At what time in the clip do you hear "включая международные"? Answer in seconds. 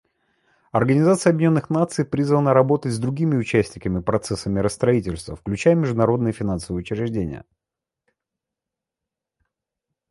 5.35-6.33